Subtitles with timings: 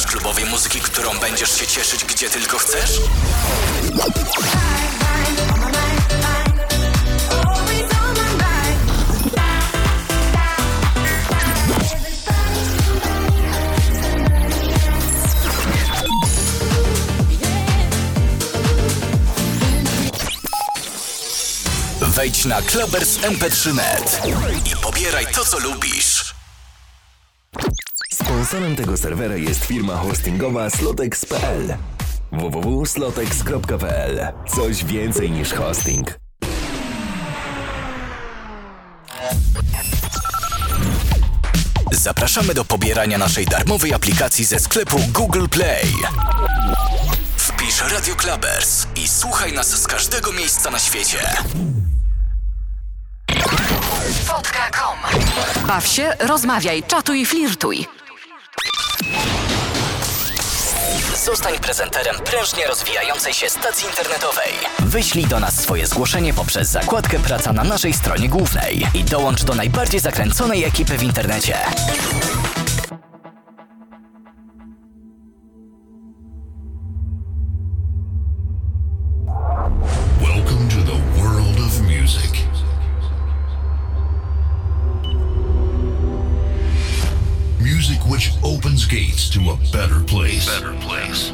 [0.00, 3.00] Szukasz klubowej muzyki, którą będziesz się cieszyć gdzie tylko chcesz?
[22.00, 24.20] Wejdź na clubbers.mp3.net
[24.64, 26.09] i pobieraj to, co lubisz.
[28.50, 31.76] Sponsorem tego serwera jest firma hostingowa slotex.pl
[32.32, 36.18] www.slotex.pl Coś więcej niż hosting.
[41.92, 45.92] Zapraszamy do pobierania naszej darmowej aplikacji ze sklepu Google Play.
[47.36, 51.18] Wpisz Radio Clubbers i słuchaj nas z każdego miejsca na świecie.
[54.26, 54.98] Wodka.com
[55.66, 57.86] Baw się, rozmawiaj, czatuj i flirtuj.
[61.24, 64.52] Zostań prezenterem prężnie rozwijającej się stacji internetowej.
[64.78, 69.54] Wyślij do nas swoje zgłoszenie poprzez zakładkę Praca na naszej stronie głównej i dołącz do
[69.54, 71.58] najbardziej zakręconej ekipy w internecie.
[88.90, 90.46] Gates to a better place.
[90.46, 91.30] Better place.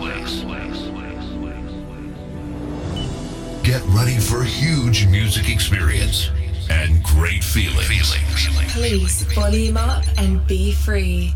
[3.63, 6.29] Get ready for a huge music experience
[6.69, 8.15] and great feelings.
[8.75, 11.35] Please volume up and be free.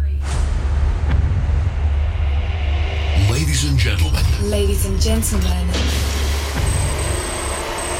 [3.31, 5.69] Ladies and gentlemen, Ladies and gentlemen,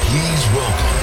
[0.03, 1.00] please welcome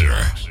[0.00, 0.49] iBoxer.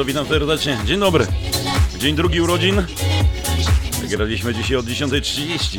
[0.00, 0.78] To witam serdecznie.
[0.84, 1.26] Dzień dobry.
[1.98, 2.82] Dzień drugi urodzin.
[4.02, 5.78] Graliśmy dzisiaj od 10.30.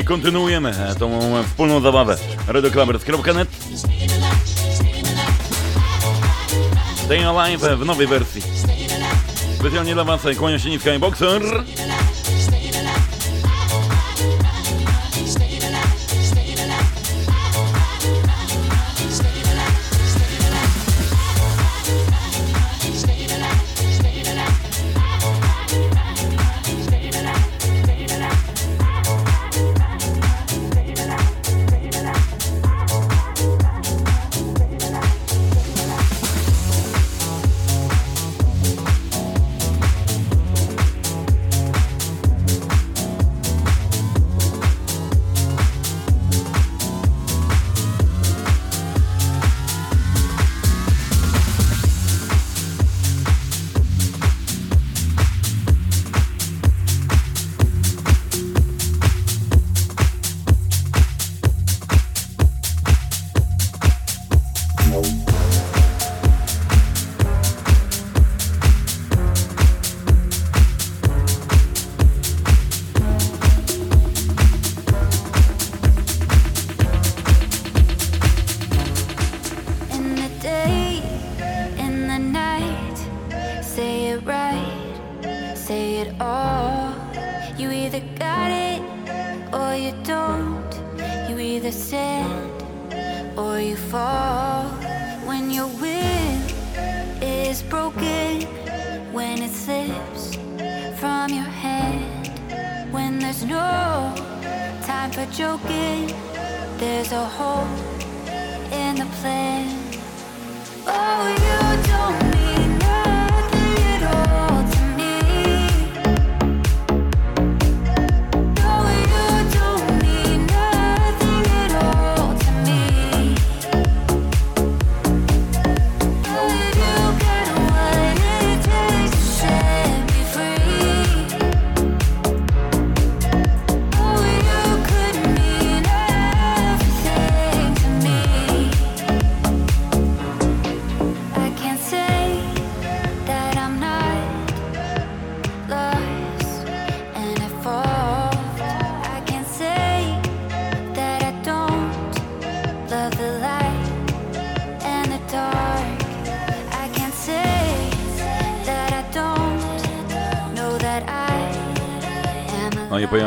[0.00, 2.16] I kontynuujemy tą wspólną zabawę.
[2.46, 3.48] RadioClubbers.net
[7.04, 8.42] Stay Alive w nowej wersji.
[9.58, 11.42] Specjalnie dla Was kłania się niska i Boxer.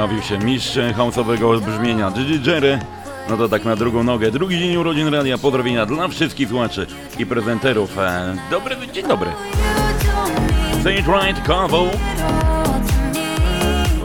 [0.07, 2.79] Pojawił się mistrz house'owego brzmienia Gigi Jerry.
[3.29, 4.31] No to tak na drugą nogę.
[4.31, 5.37] Drugi dzień urodzin radia.
[5.37, 6.87] Pozdrowienia dla wszystkich słuchaczy
[7.19, 7.97] i prezenterów.
[7.97, 9.29] E, dobry, dzień dobry.
[10.83, 11.47] Say it right.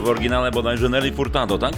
[0.03, 1.73] W oryginale bodajże Nelly Furtado, tak?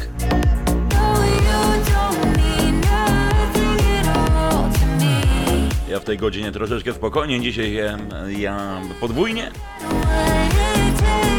[5.89, 7.97] Ja w tej godzinie troszeczkę spokojniej, dzisiaj ja,
[8.38, 9.51] ja podwójnie.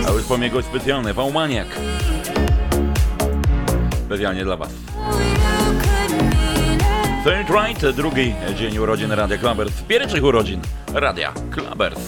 [0.08, 1.66] A już po mnie gość specjalny, Pałmaniak
[4.12, 4.70] specjalnie dla Was.
[7.24, 10.60] Third Right, drugi dzień urodzin Radia Klabers, pierwszych urodzin
[10.94, 11.98] Radia Klabers.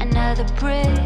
[0.00, 0.99] another brick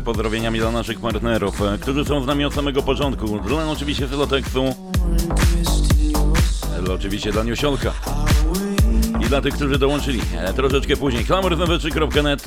[0.00, 3.40] pozdrowieniami dla naszych partnerów, e, którzy są z nami od samego początku.
[3.40, 4.74] Dla oczywiście Filoteksu,
[6.82, 7.92] dla oczywiście dla Niusiolka
[9.20, 11.24] i dla tych, którzy dołączyli e, troszeczkę później.
[11.24, 12.44] Klamorznw3.net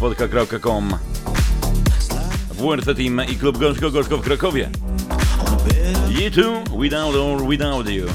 [0.00, 0.94] podka.com
[2.50, 4.70] WRC Team i klub Gorzko Gorzko w Krakowie.
[6.08, 8.06] You too, without or without you.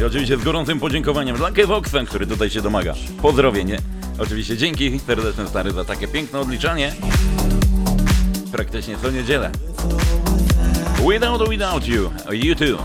[0.00, 2.94] I oczywiście z gorącym podziękowaniem dla Kevoxa, który tutaj się domaga.
[3.22, 3.78] Pozdrowienie.
[4.20, 6.94] Oczywiście dzięki serdeczne stary za takie piękne odliczanie.
[8.52, 9.50] Praktycznie co niedzielę.
[11.10, 12.84] Without or without you, you too.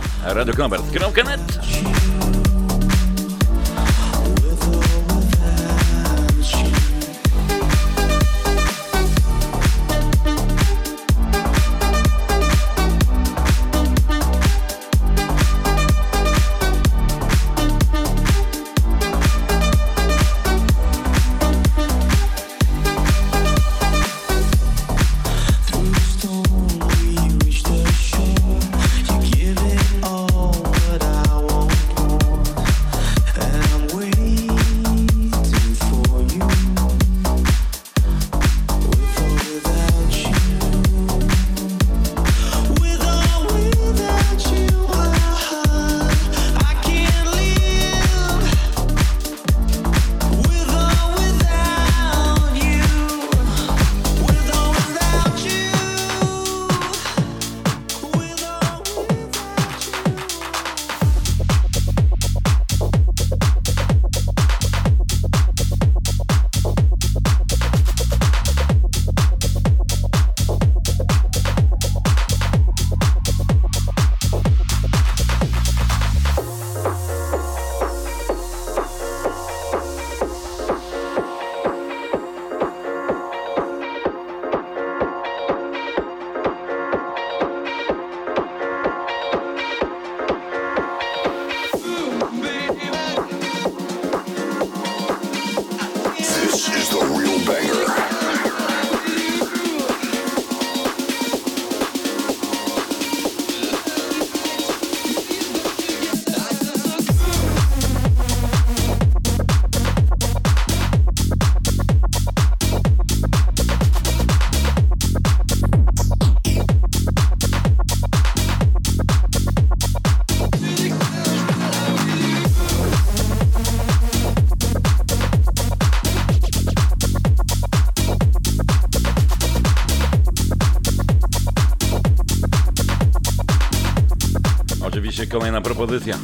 [135.85, 136.17] Propozycja.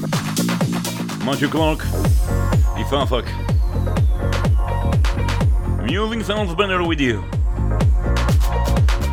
[1.25, 1.85] Matthew Clark
[2.81, 3.25] i Fafak.
[5.81, 7.23] Music sounds better with you.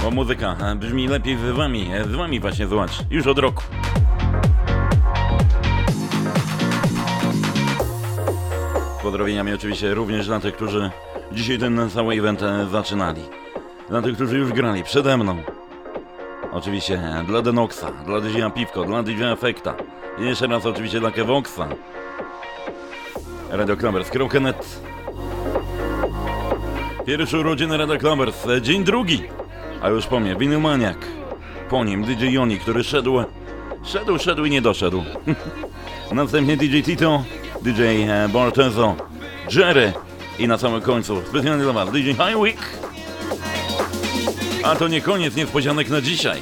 [0.02, 3.62] Bo muzyka brzmi lepiej z wami, z wami właśnie zobacz, już od roku.
[9.02, 10.90] Pozdrowieniami oczywiście również dla tych, którzy
[11.33, 12.40] dzisiaj ten cały event
[12.73, 13.23] zaczynali.
[13.88, 15.37] Dla tych, którzy już grali przede mną.
[16.52, 19.75] Oczywiście dla Denoxa, dla DJ Piwko, dla DJ Efekta.
[20.21, 21.69] I jeszcze raz oczywiście dla Kevoxa.
[23.51, 24.81] Radio Clubbers.net
[27.07, 29.23] Pierwsze urodziny Radio Clubbers, dzień drugi.
[29.83, 30.99] A już po mnie, Winylmaniak.
[31.71, 33.25] Po nim DJ Joni, który szedł,
[33.85, 35.03] szedł, szedł i nie doszedł.
[36.13, 37.25] Następnie DJ Tito,
[37.63, 38.97] DJ e, Bartezo,
[39.55, 39.93] Jerry
[40.39, 42.61] i na samym końcu specjalnie dla Was DJ Highwick.
[44.65, 46.41] A to nie koniec niespodzianek na dzisiaj.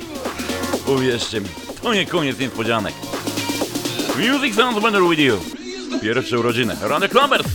[0.86, 1.48] Uwierzcie mi,
[1.82, 3.05] to nie koniec niespodzianek.
[4.18, 5.38] Music sounds better with you.
[6.02, 6.76] Pierwsze urodziny.
[6.82, 7.46] Radio Clubbers.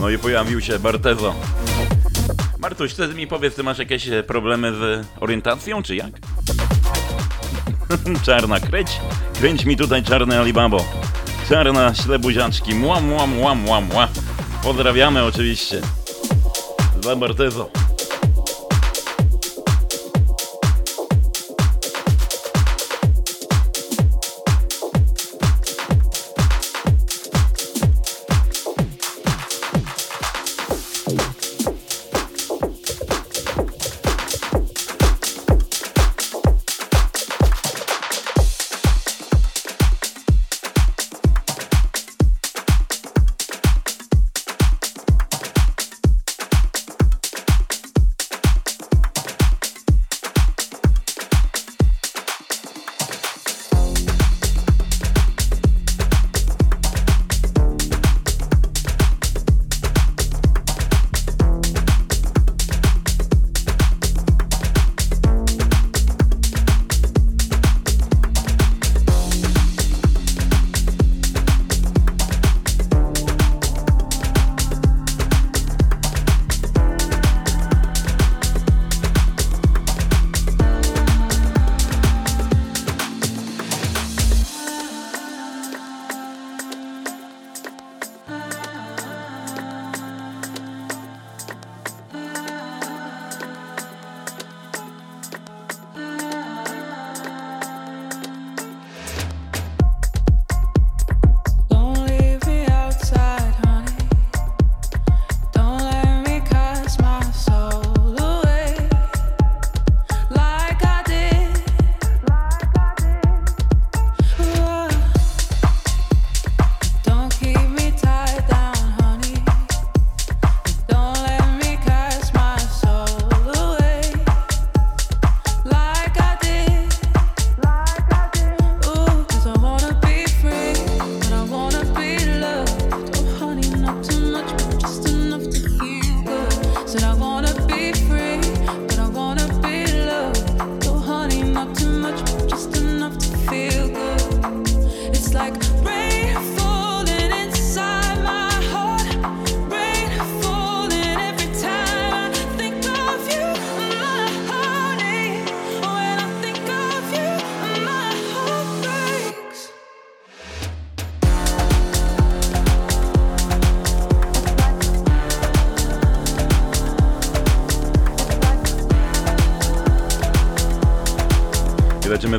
[0.00, 1.34] No i pojawił się Bartezo.
[2.58, 6.10] Martuś, wtedy mi powiedz, ty masz jakieś e, problemy z orientacją, czy jak?
[8.26, 8.90] Czarna, kręć,
[9.38, 11.03] kręć mi tutaj czarne Alibabo.
[11.48, 14.08] Czarna, ślebuziaczki, mła, mła, mła, mła, mła.
[14.62, 15.80] Pozdrawiamy oczywiście.
[17.00, 17.83] Dla Bartezo.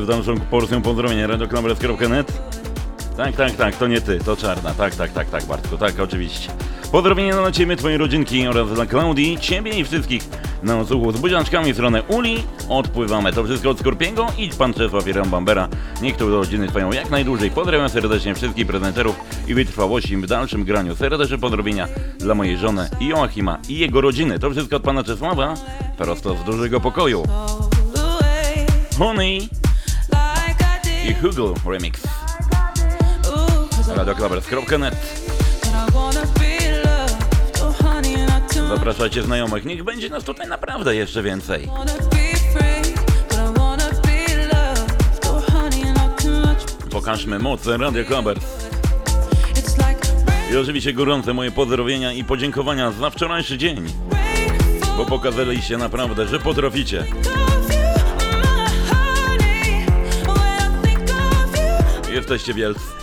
[0.06, 1.26] Z dalszą porcją pozdrowienia.
[1.26, 2.32] Radioklambres.net
[3.16, 4.74] Tak, tak, tak, to nie ty, to czarna.
[4.74, 6.50] Tak, tak, tak, tak, Bartku, tak, oczywiście.
[6.92, 10.22] Pozdrowienia dla Ciebie, Twojej rodzinki oraz dla Klaudii, Ciebie i wszystkich
[10.62, 12.42] na odsłuchu z buziaczkami w stronę Uli.
[12.68, 13.32] Odpływamy.
[13.32, 15.68] To wszystko od Skorpiego i Pan Czesław i Bambera.
[16.02, 17.50] Niech te rodziny trwają jak najdłużej.
[17.50, 19.16] Pozdrawiam serdecznie wszystkich prezenterów
[19.48, 20.96] i wytrwałości w dalszym graniu.
[20.96, 21.88] Serdeczne pozdrowienia
[22.18, 24.38] dla mojej żony Joachima i jego rodziny.
[24.38, 25.54] To wszystko od Pana Czesława,
[25.98, 27.22] prosto z dużego pokoju.
[28.98, 29.48] Honey
[31.08, 32.02] i Hugel Remix.
[33.96, 34.94] Radioklabers.net
[38.68, 41.68] Zapraszajcie znajomych, niech będzie nas tutaj naprawdę jeszcze więcej.
[46.90, 48.44] Pokażmy moc Radio Klabers.
[50.52, 53.84] I oczywiście gorące moje pozdrowienia i podziękowania za wczorajszy dzień,
[54.96, 57.04] bo pokazaliście naprawdę, że potraficie.
[62.16, 62.95] Jesteście wielcy.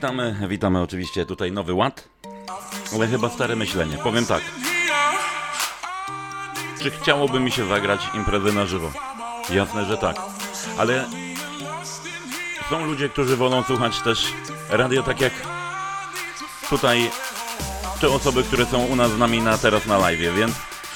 [0.00, 2.08] Witamy, witamy oczywiście tutaj nowy ład,
[2.94, 3.96] ale chyba stare myślenie.
[3.96, 4.42] Powiem tak,
[6.82, 8.92] czy chciałoby mi się zagrać imprezy na żywo?
[9.50, 10.16] Jasne, że tak,
[10.78, 11.08] ale
[12.70, 14.26] są ludzie, którzy wolą słuchać też
[14.70, 15.32] radio tak jak
[16.70, 17.10] tutaj
[18.00, 20.52] te osoby, które są u nas z nami na, teraz na live, więc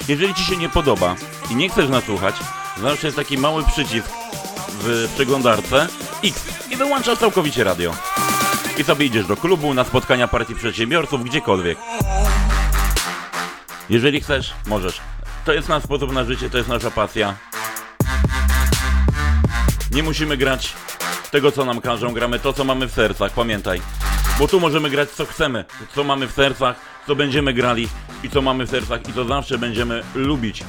[0.07, 1.15] jeżeli Ci się nie podoba
[1.51, 2.35] i nie chcesz nas słuchać,
[2.81, 4.07] zawsze jest taki mały przycisk
[4.69, 5.87] w przeglądarce
[6.23, 8.14] X i wyłączasz całkowicie radio.
[8.77, 11.77] I sobie idziesz do klubu, na spotkania partii przedsiębiorców, gdziekolwiek.
[13.89, 15.01] Jeżeli chcesz, możesz.
[15.45, 17.35] To jest nasz sposób na życie, to jest nasza pasja.
[19.91, 20.73] Nie musimy grać
[21.31, 23.81] tego, co nam każą, gramy to, co mamy w sercach, pamiętaj.
[24.39, 26.75] Bo tu możemy grać, co chcemy, co mamy w sercach,
[27.07, 27.87] co będziemy grali
[28.23, 30.63] i co mamy w sercach i co zawsze będziemy lubić.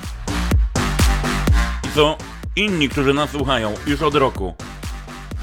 [1.85, 2.19] I co
[2.57, 4.55] inni, którzy nas słuchają już od roku,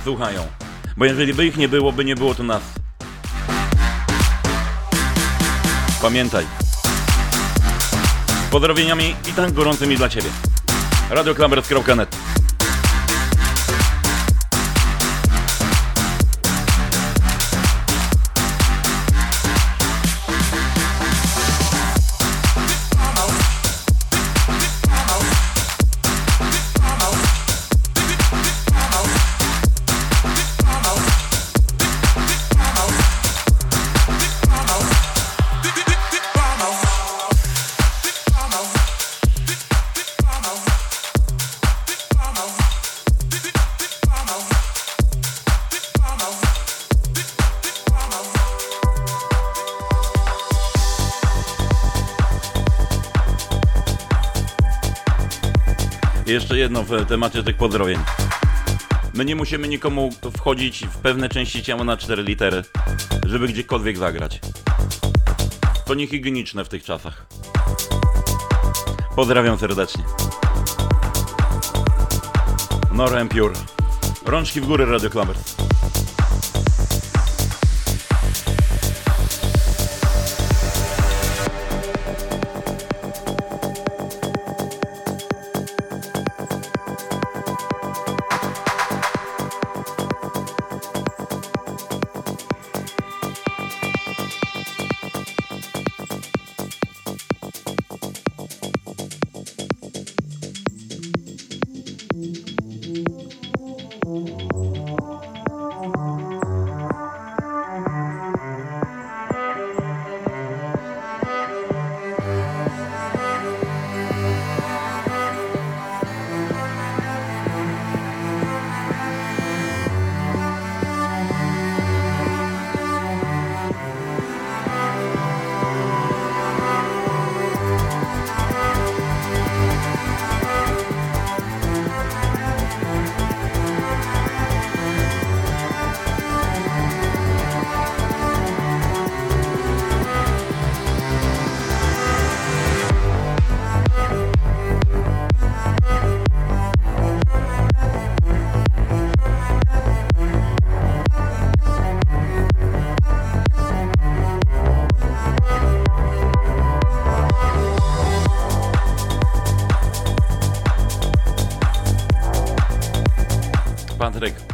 [0.03, 0.62] słuchają.
[0.97, 2.63] Bo jeżeli by ich nie było, by nie było to nas.
[6.01, 6.45] Pamiętaj.
[8.51, 10.29] Pozdrowieniami i tak gorącymi dla Ciebie.
[11.09, 12.22] radioklambers.net
[56.73, 57.99] jedno w temacie tych pozdrowień.
[59.13, 62.63] My nie musimy nikomu wchodzić w pewne części ciała na 4 litery,
[63.25, 64.39] żeby gdziekolwiek zagrać.
[65.85, 67.25] To niehigieniczne w tych czasach.
[69.15, 70.03] Pozdrawiam serdecznie.
[72.91, 73.55] Nora Pure.
[74.25, 75.62] Rączki w górę Radio Klamers.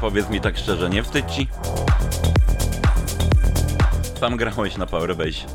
[0.10, 1.48] Powiedz mi tak szczerze, nie wstydź ci?
[4.20, 5.46] Sam grałeś na Powerbase.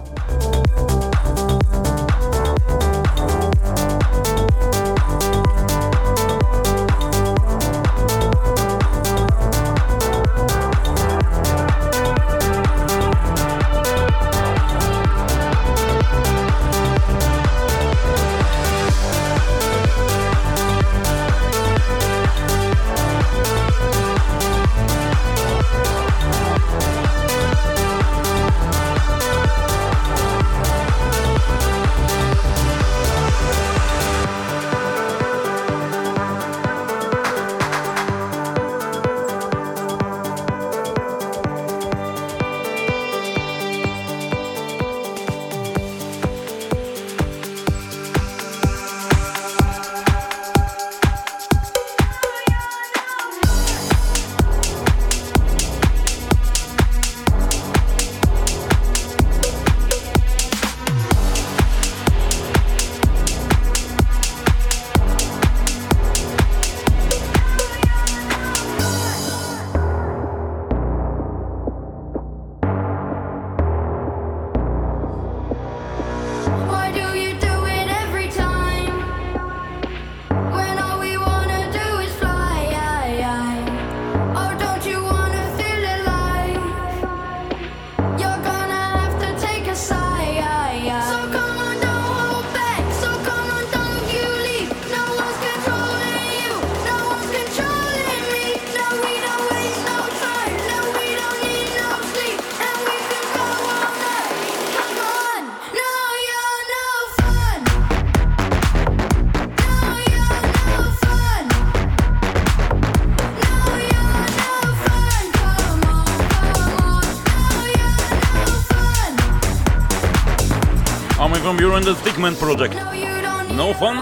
[121.86, 122.74] and the Stickman Project.
[122.74, 123.96] No, no fun?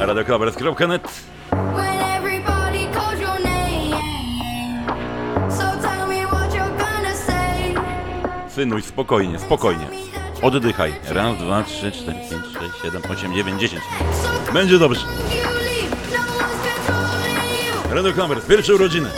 [0.00, 1.02] Radiokabret.net
[8.48, 9.86] Synuj, spokojnie, spokojnie.
[10.42, 10.92] Oddychaj.
[11.08, 13.82] Raz, dwa, trzy, cztery, pięć, sześć, siedem, osiem, dziewięć, dziesięć.
[14.52, 15.00] Będzie dobrze.
[17.90, 19.10] Radio Klamers, pierwsze urodziny.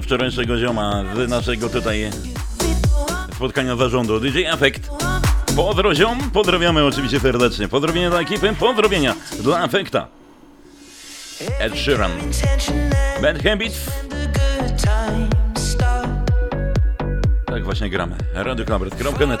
[0.00, 2.10] Wczorajszego zioma z naszego tutaj
[3.36, 4.90] spotkania zarządu DJ Effect.
[5.56, 7.68] Pozdro ziom, pozdrawiamy oczywiście serdecznie.
[7.68, 10.06] Pozdrowienia dla ekipy, pozdrowienia dla Effecta.
[11.58, 12.10] Ed Sheeran.
[13.22, 13.90] Bad Habits.
[17.46, 18.16] Tak właśnie gramy.
[18.34, 19.40] RadioKlabret.net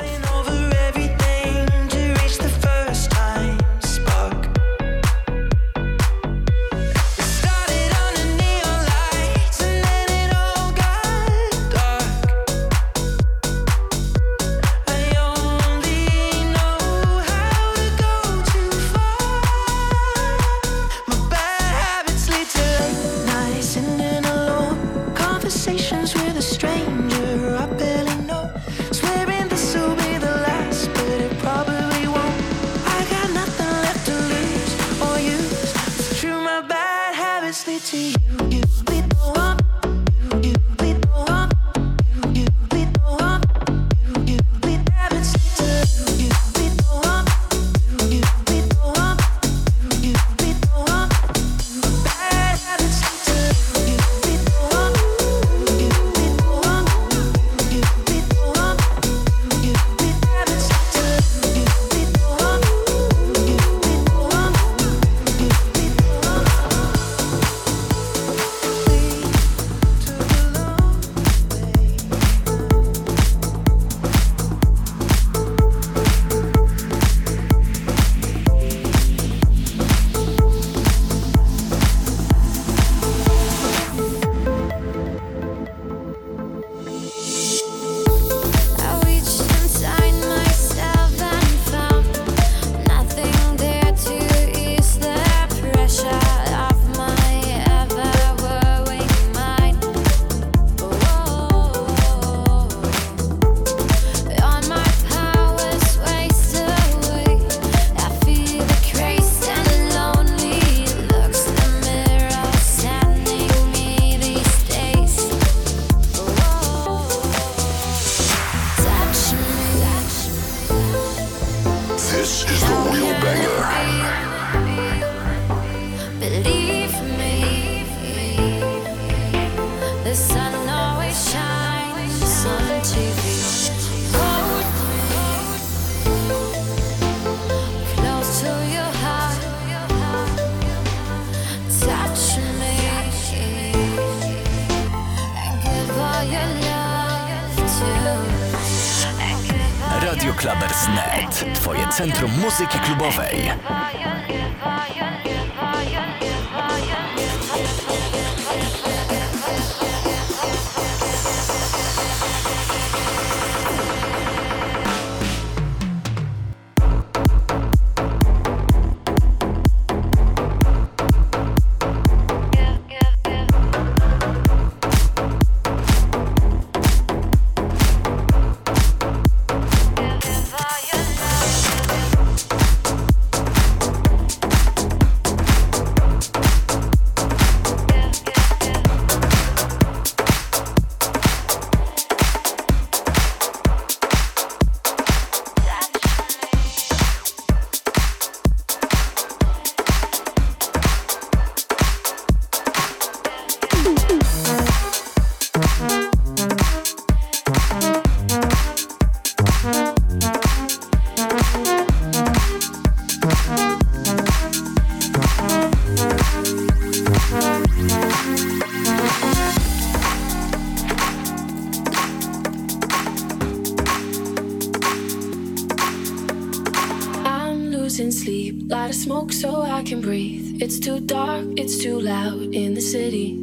[230.66, 233.38] It's too dark, it's too loud in the city.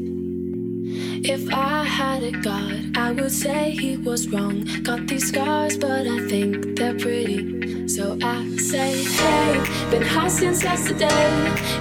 [1.24, 4.68] If I had a god, I would say he was wrong.
[4.84, 7.88] Got these scars, but I think they're pretty.
[7.88, 9.58] So I say, hey,
[9.90, 11.32] been high since yesterday.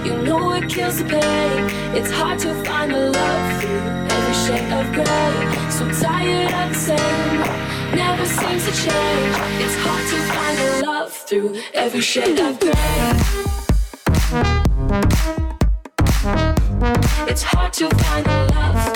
[0.05, 1.69] You know it kills the pain.
[1.93, 3.81] It's hard to find the love through
[4.15, 5.35] every shade of gray.
[5.75, 7.41] So tired of the same,
[7.93, 9.35] never seems to change.
[9.59, 12.73] It's hard to find the love through every shade of gray.
[14.95, 15.09] It's
[17.41, 18.93] hard to find love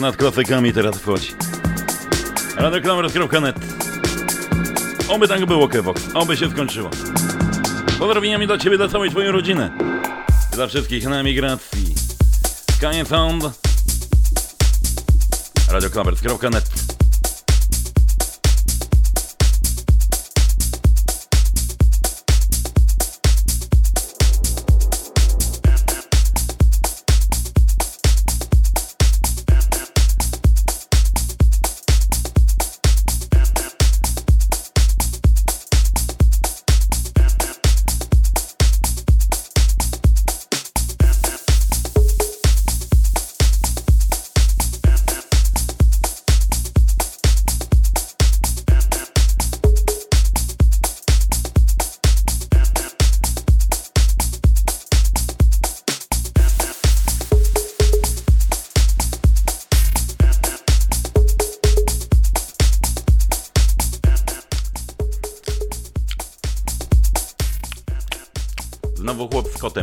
[0.00, 1.34] Nad klasykami teraz wchodzi.
[2.56, 3.56] Radioklamer.net
[5.08, 6.02] Oby tak było, Kevox.
[6.14, 6.90] Oby się skończyło.
[7.98, 9.70] Pozdrowieniami dla Ciebie, dla całej Twojej rodziny.
[10.52, 11.94] Dla wszystkich na emigracji.
[12.98, 13.44] And Sound.
[15.70, 16.69] Radioklamer.net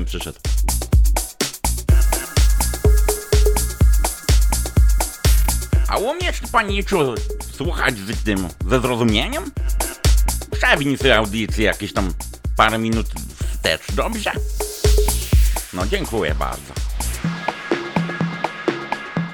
[0.07, 0.39] przyszedł.
[5.89, 7.15] A umiesz pani co
[7.53, 9.43] słuchać z tym, ze zrozumieniem?
[10.51, 12.13] Przewiń sobie audycję jakieś tam
[12.57, 13.07] parę minut
[13.51, 14.31] wstecz, dobrze?
[15.73, 16.73] No dziękuję bardzo.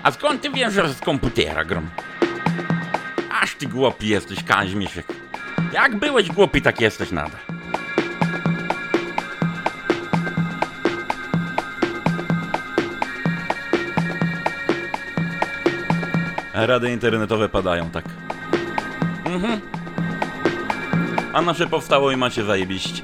[0.04, 1.90] A skąd ty wiesz, że z komputera gram?
[3.42, 5.08] Aż ty głupi jesteś, Kaźmiesiek.
[5.74, 7.63] Jak byłeś głupi, tak jesteś nadal.
[16.66, 18.06] Rady internetowe padają, tak.
[19.26, 19.62] Mhm.
[21.34, 23.02] A nasze powstało i macie zajebiście.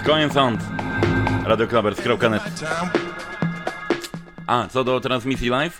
[0.00, 0.60] Skojen Sound.
[1.44, 2.42] Radioklabers.net
[4.46, 5.78] A, co do transmisji live?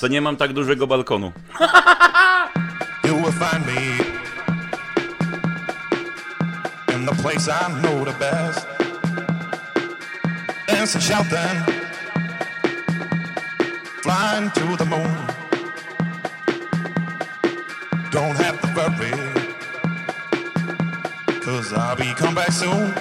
[0.00, 1.32] To nie mam tak dużego balkonu.
[3.04, 3.80] you will find me
[6.94, 8.66] in the place I know the best.
[10.68, 11.79] Dancing, shouting,
[14.02, 15.16] flying to the moon.
[18.10, 19.12] Don't have to worry,
[21.40, 22.94] cause I'll be come back soon.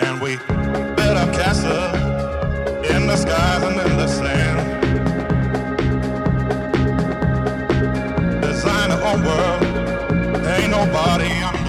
[0.00, 0.36] And we
[0.96, 1.94] build a castle
[2.84, 4.80] in the skies and in the sand.
[8.42, 9.62] design our own world.
[10.46, 11.59] Ain't nobody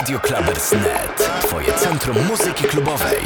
[0.00, 1.30] Radio Klabers.net.
[1.42, 3.20] Twoje centrum muzyki klubowej.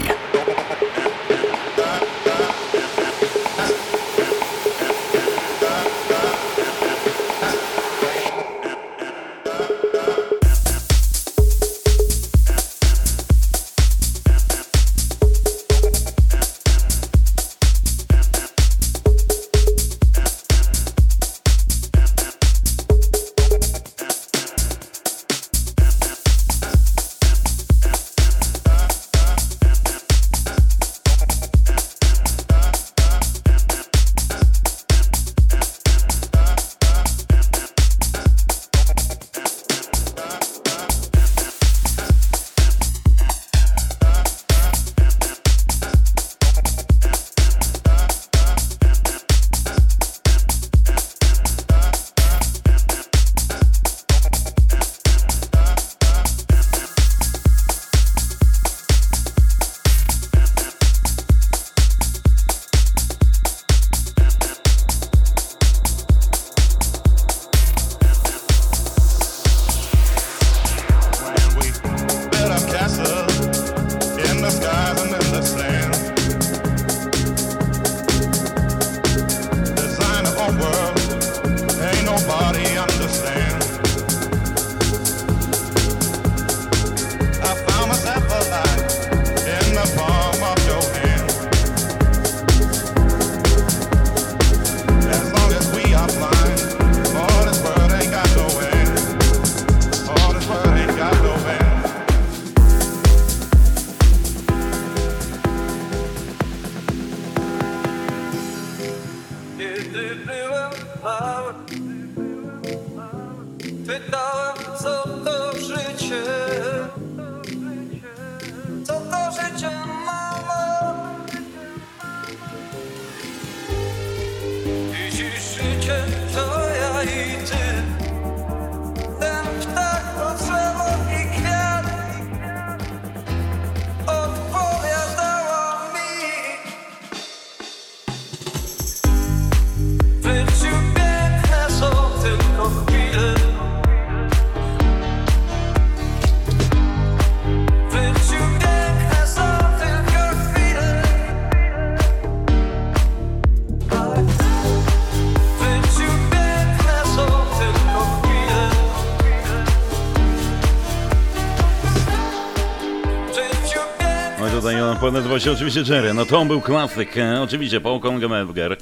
[165.15, 166.15] Tutaj on nazywa się oczywiście Jerry.
[166.15, 167.17] No to był klasyk.
[167.17, 168.77] e, Oczywiście Paul Kongemewger.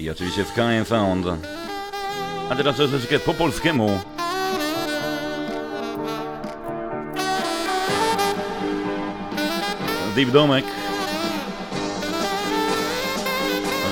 [0.00, 1.26] I oczywiście Sky and Sound.
[2.50, 4.00] A teraz troszeczkę po polskiemu.
[10.14, 10.64] Deep Domek.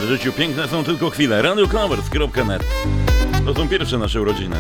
[0.01, 1.43] W życiu piękne są tylko chwile.
[1.43, 2.65] RadioCovers.net
[3.47, 4.57] To są pierwsze nasze urodziny.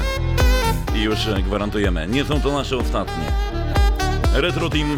[0.94, 3.24] I już gwarantujemy, nie są to nasze ostatnie.
[4.34, 4.96] Retro Team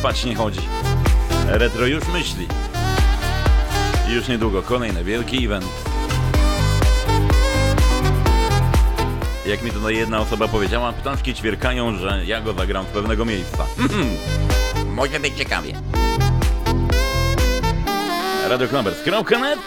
[0.00, 0.79] spać nie chodzi.
[1.52, 2.48] Retro już myśli.
[4.08, 5.64] Już niedługo kolejny wielki event.
[9.46, 13.66] Jak mi tutaj jedna osoba powiedziała, ptaszki ćwierkają, że ja go zagram z pewnego miejsca.
[14.96, 15.72] Może być ciekawie.
[18.48, 19.58] RadioKlubbers.net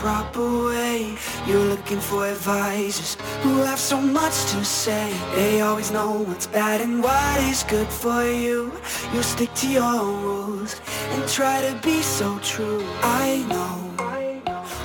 [0.00, 1.14] proper way.
[1.46, 5.12] You're looking for advisors who have so much to say.
[5.34, 8.72] They always know what's bad and what is good for you.
[9.12, 10.80] You stick to your rules
[11.12, 12.82] and try to be so true.
[13.02, 13.76] I know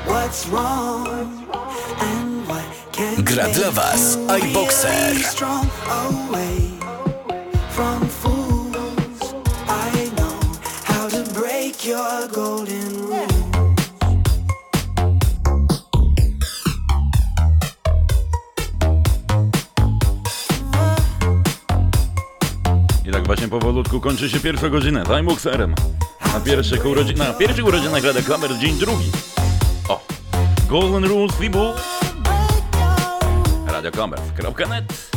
[0.06, 1.08] what's wrong
[2.12, 5.16] and what can Gra dla was iBoxer.
[23.96, 25.76] Powolutku kończy się pierwsza godzina z iMuxerem.
[26.34, 29.12] Na pierwszych urodzinach, na pierwszych urodzinach Rada Klamer dzień drugi.
[29.90, 30.00] O!
[30.70, 31.74] Golden Rules Fibu.
[33.68, 35.15] Radioklamer.net For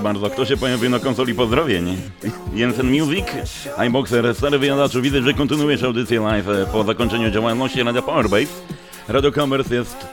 [0.00, 1.96] proszę bardzo, kto się pojawił na konsoli pozdrowień?
[2.54, 3.26] Jensen Music,
[3.76, 8.52] iBoxer, stary wyjadaczu, widzę, że kontynuujesz audycję live e, po zakończeniu działalności Radia Powerbase.
[9.08, 10.06] Radio Commerce jest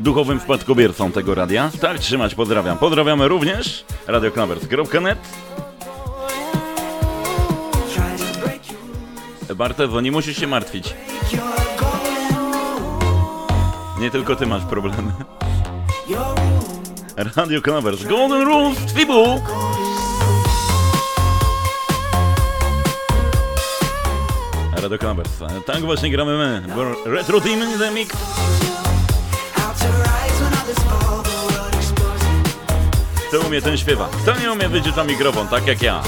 [0.00, 1.70] duchowym spadkobiercą tego radia.
[1.80, 2.78] Tak trzymać, pozdrawiam.
[2.78, 5.18] Pozdrawiamy również radiocommerce.net.
[9.56, 10.94] Bartezo, nie musisz się martwić.
[14.00, 15.12] Nie tylko ty masz problemy.
[17.20, 19.42] Radio Commerce, Golden Rules, Twibu!
[24.72, 26.62] Radio Commerce, tak właśnie gramy my.
[27.04, 28.16] Retro Team in the Mix.
[33.28, 34.08] Kto umie, ten śpiewa.
[34.22, 36.02] Kto nie umie, wycisza mikrofon, tak jak ja.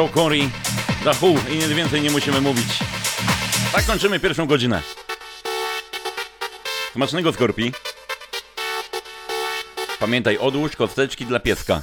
[0.00, 0.50] Joe Corey,
[1.04, 2.78] The Who i nic więcej nie musimy mówić.
[3.72, 4.82] Tak kończymy pierwszą godzinę.
[6.92, 7.72] Smacznego skorpi.
[9.98, 11.82] Pamiętaj, odłóż kosteczki dla pieska.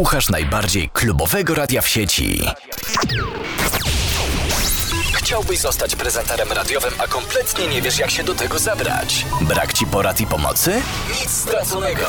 [0.00, 2.42] Słuchasz najbardziej klubowego radia w sieci.
[5.14, 9.26] Chciałbyś zostać prezenterem radiowym, a kompletnie nie wiesz, jak się do tego zabrać?
[9.40, 10.82] Brak ci porad i pomocy?
[11.20, 12.02] Nic straconego.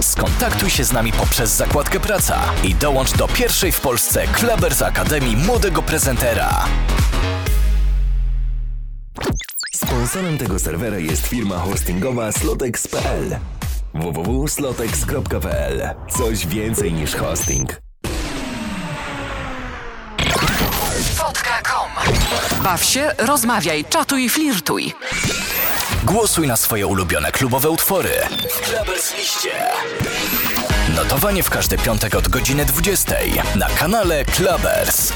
[0.00, 5.36] Skontaktuj się z nami poprzez zakładkę Praca i dołącz do pierwszej w Polsce Clubbers Akademii
[5.36, 6.64] Młodego Prezentera.
[9.74, 13.36] Sponsorem tego serwera jest firma hostingowa slotex.pl
[13.94, 17.80] www.slotex.pl Coś więcej niż hosting.
[21.14, 21.90] Fotka.com
[22.62, 24.92] Baw się, rozmawiaj, czatuj, flirtuj.
[26.04, 28.10] Głosuj na swoje ulubione klubowe utwory.
[28.50, 29.50] W Clubbers liście.
[30.96, 33.14] Notowanie w każdy piątek od godziny 20
[33.56, 35.12] na kanale Clubbers.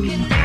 [0.00, 0.37] Welcome.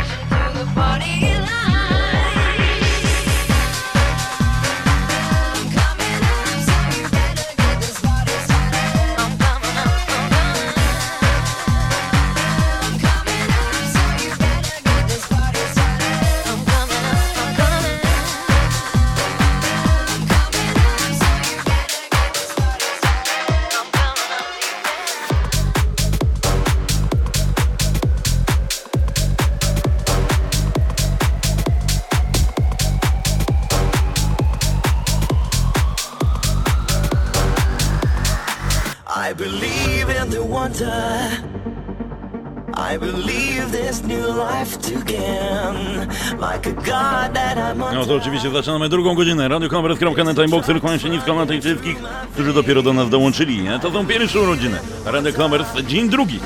[48.44, 49.48] się, zaczynamy drugą godzinę.
[49.48, 51.98] Radio Konwert.net, Timeboxer, kłaniam się nisko na tych wszystkich,
[52.34, 53.80] którzy dopiero do nas dołączyli, nie?
[53.80, 54.80] To są pierwsze urodziny.
[55.06, 56.40] Radio Konwert, dzień drugi.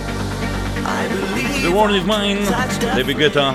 [1.61, 2.41] The World is Mine,
[2.95, 3.53] David Guetta,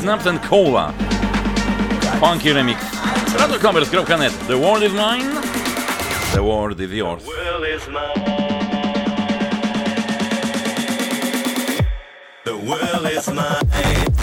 [0.00, 0.92] Snaps and Cola,
[2.20, 2.80] Funky Remix.
[3.38, 5.40] Radio Konwert.net, The World is Mine,
[6.34, 7.24] The World is Yours.
[12.44, 14.13] The world is mine.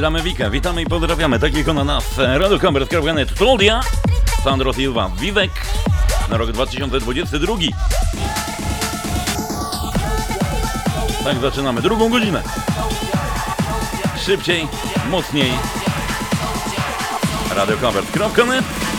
[0.00, 3.80] witamy Wikę, witamy i pozdrawiamy takiego na nas radiokamer.net Klaudia,
[4.44, 5.50] Sandro Silva, Vivek
[6.30, 7.54] na rok 2022.
[11.24, 12.42] Tak zaczynamy drugą godzinę.
[14.26, 14.68] Szybciej,
[15.10, 15.52] mocniej.
[17.56, 18.89] radiokamer.net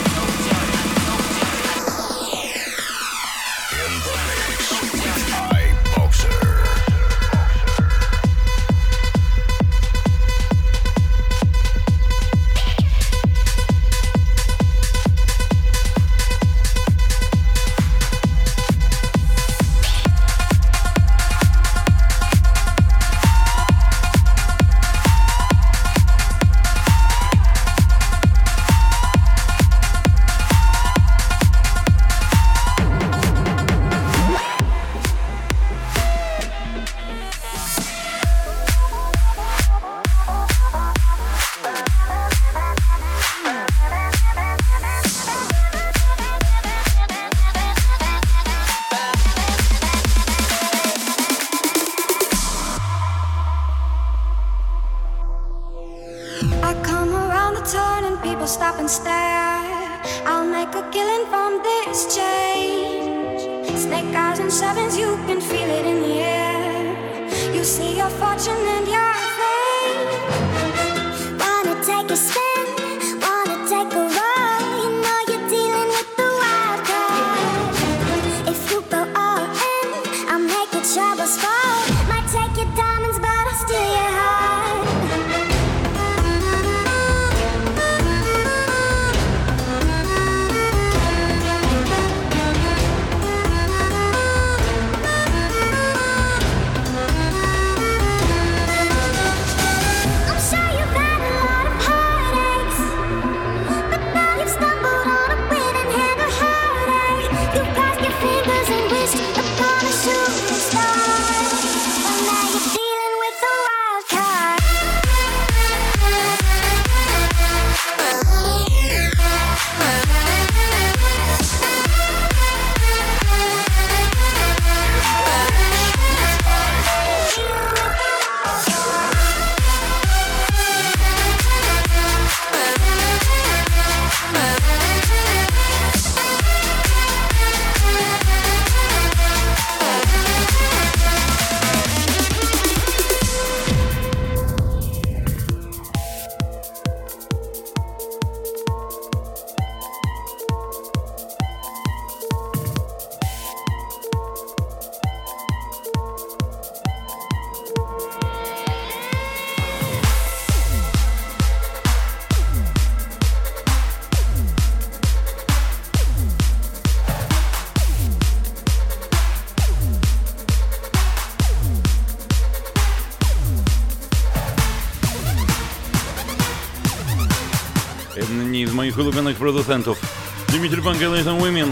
[178.92, 180.02] moich ulubionych producentów.
[180.50, 181.70] Dimitri Vangelis and Women.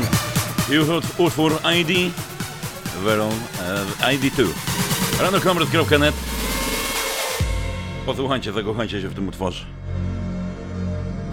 [0.70, 2.14] Juhot utwór ID.
[3.04, 3.32] Veron
[4.02, 4.48] e, ID2.
[5.20, 6.16] Randokomers.net
[8.06, 9.66] Posłuchajcie, zakochajcie się w tym utworze.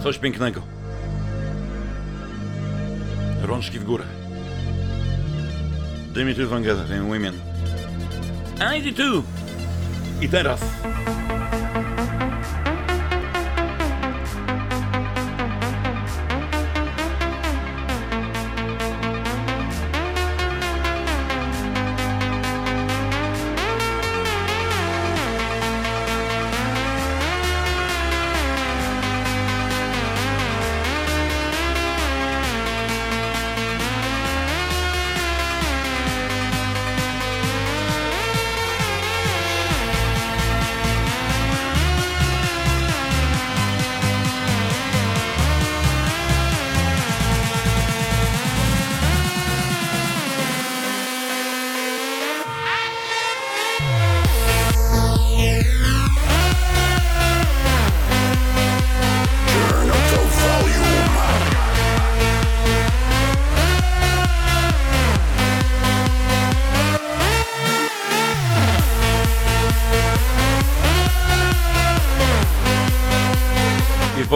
[0.03, 0.63] Coś pięknego.
[3.43, 4.05] Rączki w górę.
[6.15, 7.35] Dimitri Vangelis and Women.
[8.59, 9.23] ID2.
[10.21, 10.61] I teraz.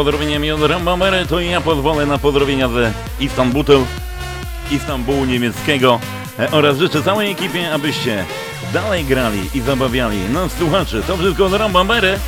[0.04, 3.86] Pozdrowieniami od Rambamery to ja pozwolę na pozdrowienia z Istanbulu,
[4.70, 6.00] Istanbulu niemieckiego
[6.38, 8.24] e, oraz życzę całej ekipie, abyście
[8.72, 11.02] dalej grali i zabawiali nas słuchaczy.
[11.06, 12.18] To wszystko od Rambamery,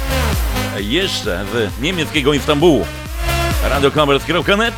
[0.77, 2.87] e, jeszcze z niemieckiego Istanbulu.
[3.71, 4.75] radiocovers.net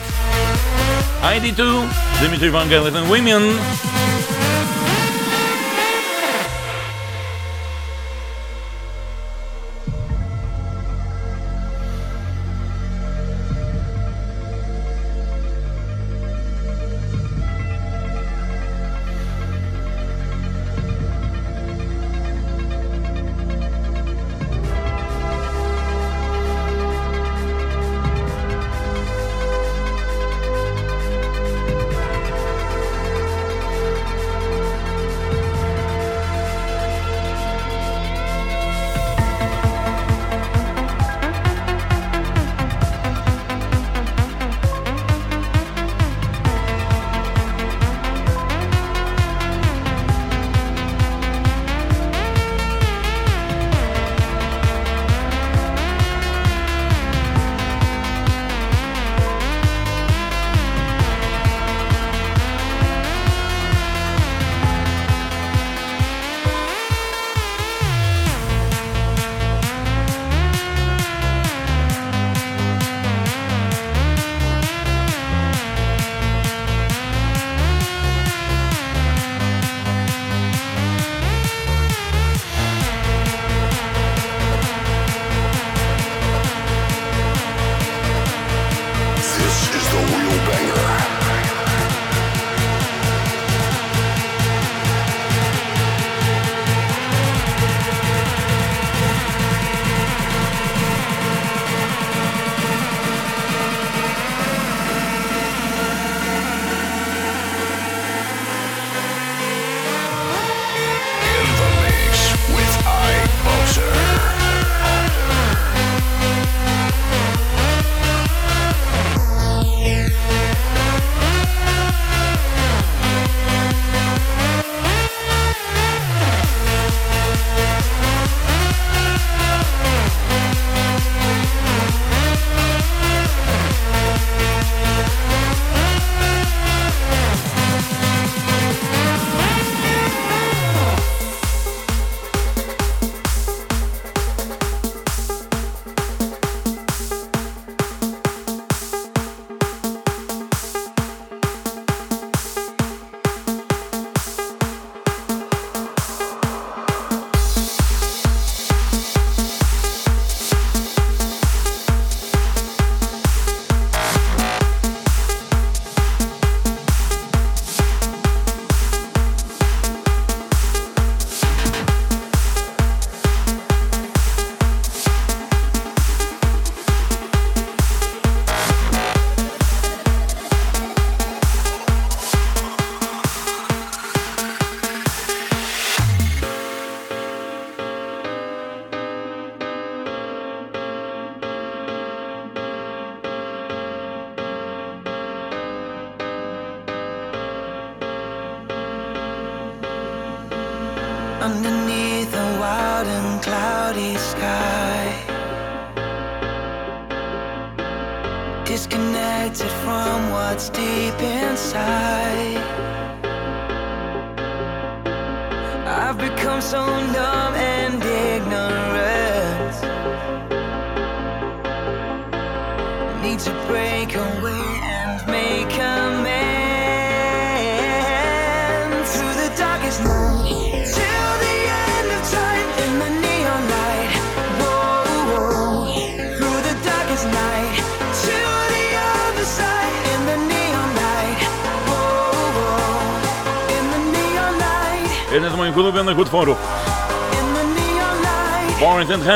[1.23, 1.83] ID2,
[2.21, 3.43] Dimitri Vangelis and Women.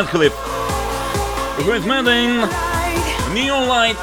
[0.09, 0.37] Radcliffe.
[1.67, 2.49] With Madden,
[3.35, 3.97] Neon Light.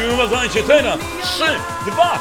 [0.00, 2.20] І у вас 4, 3, 2,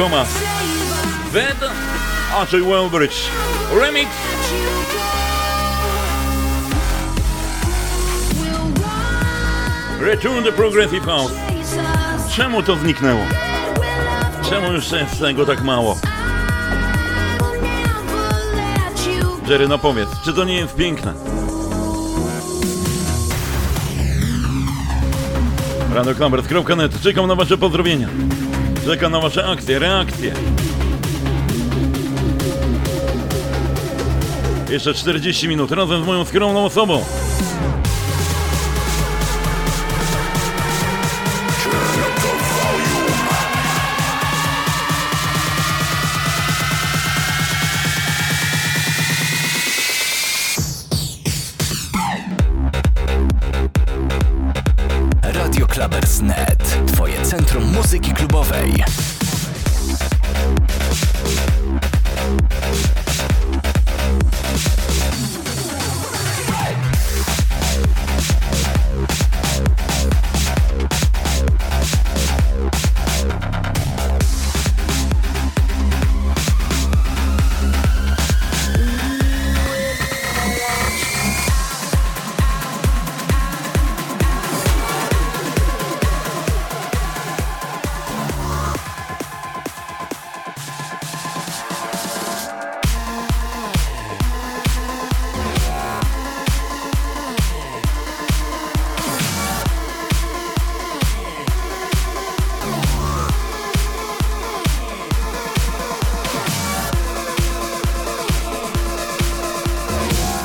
[0.00, 0.28] Komas,
[1.32, 1.56] Zed,
[2.34, 3.28] Andrzej Wembridge,
[3.80, 4.10] Remix.
[10.00, 11.32] Return the Progressive House.
[12.36, 13.20] Czemu to zniknęło?
[14.50, 15.98] Czemu już jest tego tak mało?
[19.48, 21.12] Jerry, no powiedz, czy to nie jest piękne?
[25.94, 28.08] RadioClubbers.net, czekam na wasze pozdrowienia.
[28.90, 30.34] Czekam na wasze akcje, reakcje.
[34.70, 37.04] Jeszcze 40 minut razem z moją skromną osobą.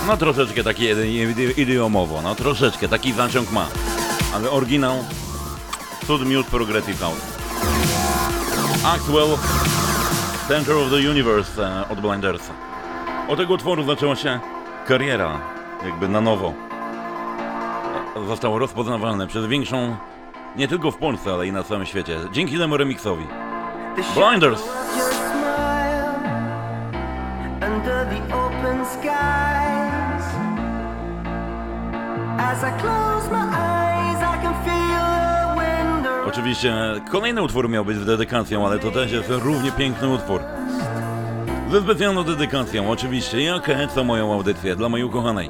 [0.07, 3.65] No troszeczkę taki idi- idi- idiomowo, no troszeczkę, taki zaciąg ma.
[4.35, 4.95] Ale oryginał,
[6.07, 7.21] cud miód Progressive House.
[8.85, 9.37] Axwell,
[10.47, 12.53] Center of the Universe e, od Blindersa.
[13.27, 14.39] Od tego utworu zaczęła się
[14.87, 15.39] kariera,
[15.85, 16.53] jakby na nowo.
[18.27, 19.95] Zostało rozpoznawalne przez większą,
[20.55, 23.25] nie tylko w Polsce, ale i na całym świecie, dzięki temu remixowi.
[24.15, 24.61] Blinders!
[36.45, 36.73] Oczywiście
[37.11, 40.41] kolejny utwór miał być dedykacją, ale to też jest równie piękny utwór.
[41.71, 45.49] Ze specjalną dedykacją, oczywiście, jak co moją audycję dla mojej ukochanej.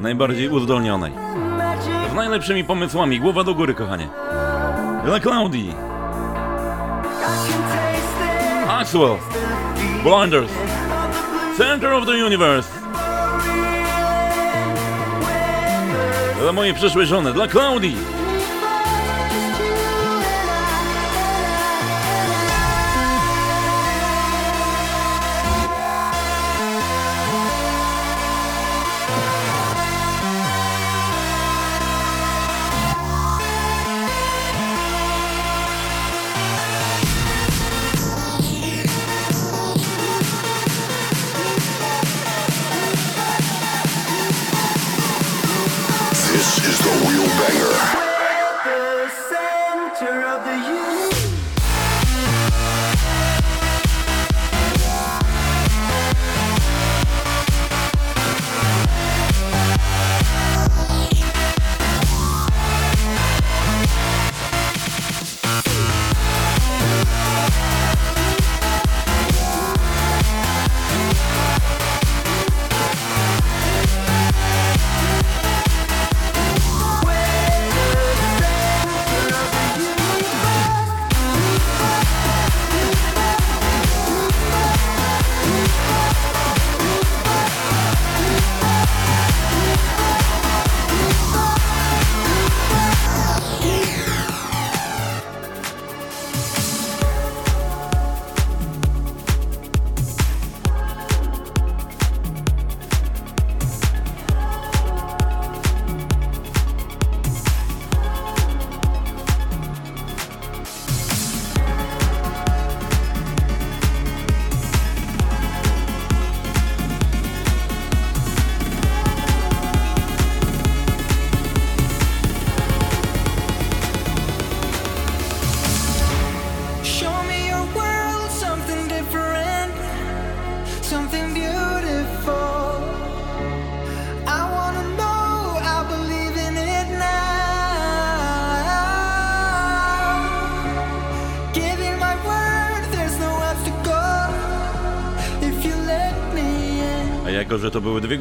[0.00, 1.12] Najbardziej uzdolnionej.
[2.12, 4.08] Z najlepszymi pomysłami, głowa do góry, kochanie.
[5.04, 5.74] Dla Klaudii.
[8.68, 9.16] Axwell.
[10.02, 10.52] Blinders.
[11.56, 12.68] Center of the Universe.
[16.42, 18.13] Dla mojej przyszłej żony, dla Klaudii.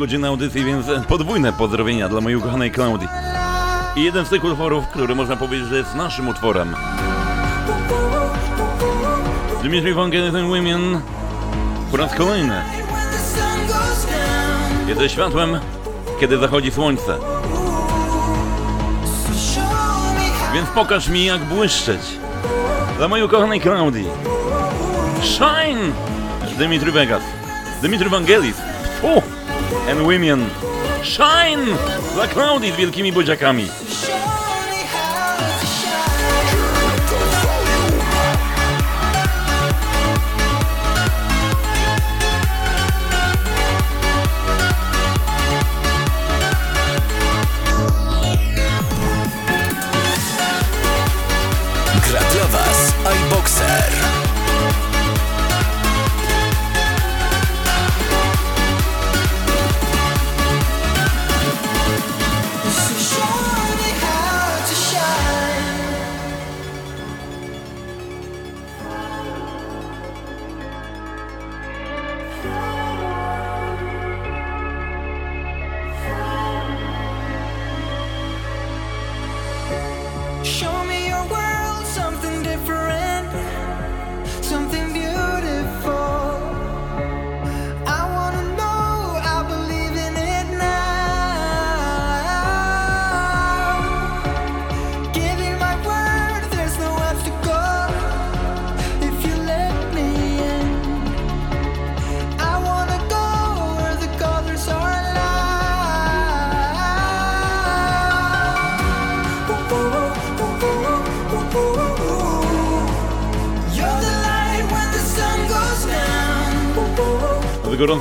[0.04, 3.08] godziny audycji, więc podwójne pozdrowienia dla mojej ukochanej Klaudii.
[3.96, 6.76] I jeden z tych utworów, który można powiedzieć, że jest naszym utworem.
[9.62, 10.12] Dimitri Van
[10.48, 11.02] Women
[11.92, 12.62] po raz kolejny.
[14.88, 15.60] Jest światłem,
[16.20, 17.18] kiedy zachodzi słońce.
[20.54, 22.02] Więc pokaż mi, jak błyszczeć.
[22.98, 24.08] Dla mojej ukochanej Klaudii.
[25.22, 25.92] Shine!
[26.58, 27.24] Dimitri Vegas.
[27.82, 28.58] Dimitri Vangelis.
[29.02, 29.33] Fuh!
[29.90, 30.50] and Women.
[31.04, 31.78] Shine!
[32.16, 33.68] Za Cloudy z wielkimi buziakami.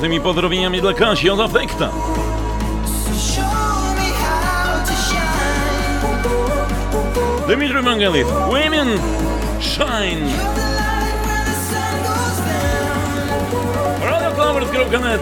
[0.03, 1.89] gorącymi pozdrowieniami dla Kasi od Afekta.
[7.47, 8.99] Dimitri Mangalit, Women
[9.61, 10.29] Shine.
[14.01, 15.21] RadioClovers.net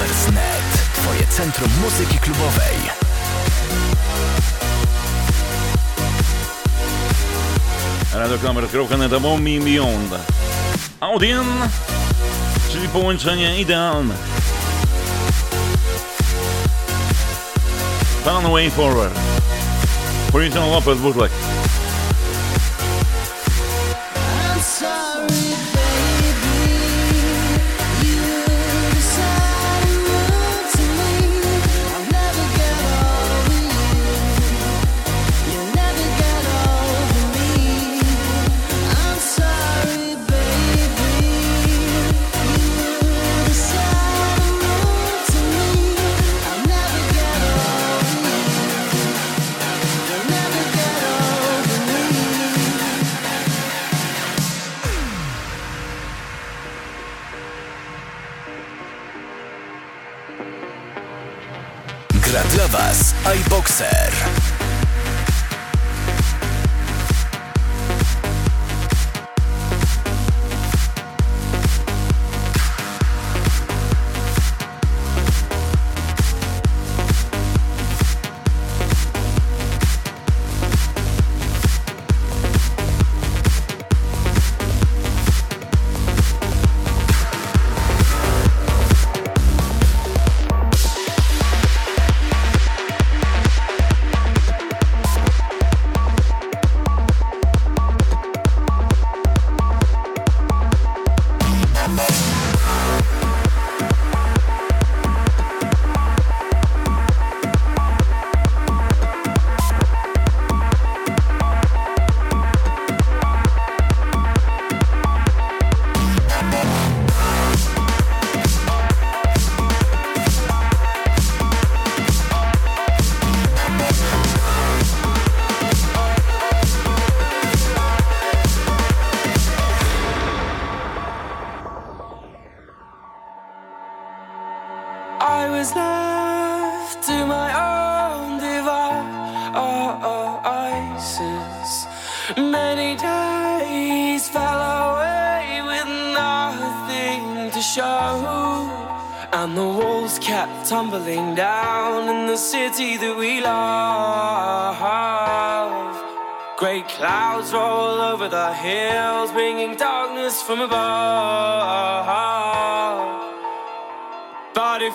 [0.00, 2.76] Lovers.net Twoje centrum muzyki klubowej.
[8.14, 10.14] Radioklamer.net Above Me Beyond
[11.00, 11.46] Audien,
[12.72, 14.14] czyli połączenie idealne.
[18.24, 19.14] Fun Way Forward.
[20.32, 21.32] Politon Lopez Bootleg.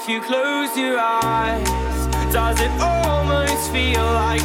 [0.06, 1.68] if you close your eyes?
[2.32, 4.45] Does it almost feel like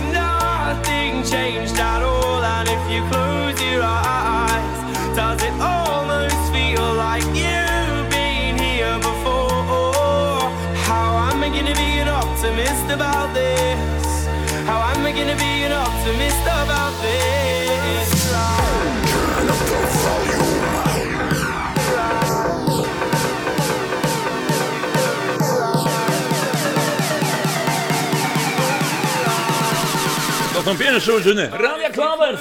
[30.73, 31.51] są pierwsze uczyny.
[31.53, 32.39] Radia Klawer!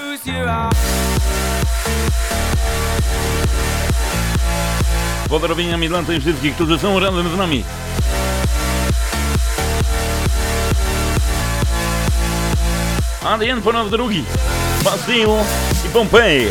[5.30, 7.64] Pozdrowieniami dla tych wszystkich, którzy są razem z nami.
[13.26, 14.24] Adrian po raz drugi.
[14.84, 15.44] Basile
[15.86, 16.48] i Pompeji.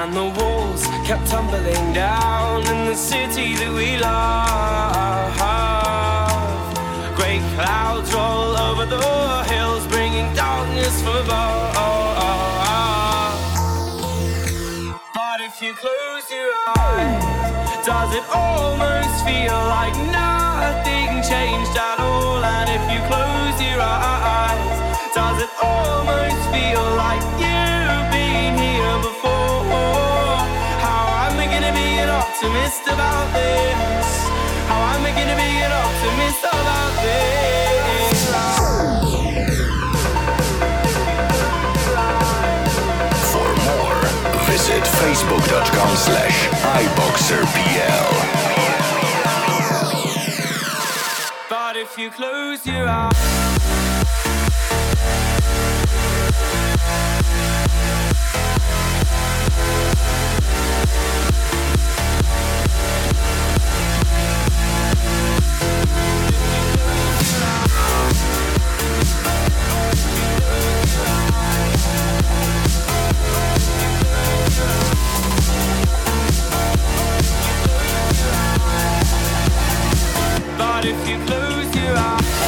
[0.00, 5.30] And the walls kept tumbling down in the city that we love.
[7.14, 8.98] Great clouds roll over the
[9.52, 11.74] hills, bringing darkness from above.
[15.14, 22.42] But if you close your eyes, does it almost feel like nothing changed at all?
[22.42, 24.76] And if you close your eyes,
[25.14, 27.63] does it almost feel like you've
[32.34, 34.06] optimist about this?
[34.66, 38.18] How am I gonna be an optimist about this?
[43.30, 44.00] For more,
[44.50, 46.48] visit facebook.com slash
[46.82, 48.10] iboxerpl.
[51.48, 53.14] But if you close your eyes,
[80.86, 82.43] if you close your eyes.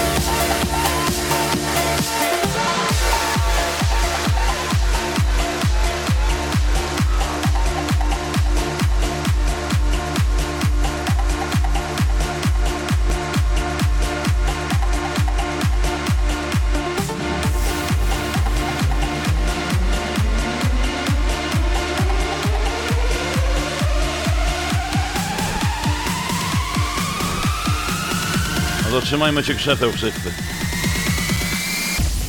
[29.07, 30.33] Trzymajmy się krzeseł wszyscy.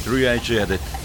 [0.04, 0.97] Trójajcie edyt.